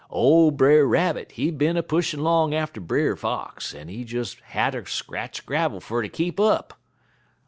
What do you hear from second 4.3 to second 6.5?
hatter scratch gravel fer ter keep